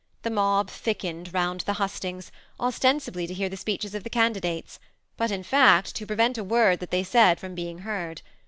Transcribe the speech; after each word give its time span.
The 0.23 0.31
mob 0.31 0.71
thickened 0.71 1.31
round 1.31 1.59
the 1.59 1.73
hustings, 1.75 2.31
ostensibly 2.59 3.27
to 3.27 3.35
hear 3.35 3.49
the 3.49 3.55
speeches 3.55 3.93
of 3.93 4.03
the' 4.03 4.09
candidates, 4.09 4.79
but, 5.15 5.29
in 5.29 5.43
fact, 5.43 5.95
to 5.95 6.07
prevent 6.07 6.39
a 6.39 6.43
word 6.43 6.79
that 6.79 6.89
they 6.89 7.03
said 7.03 7.39
firom 7.39 7.53
being 7.53 7.77
heard. 7.77 8.23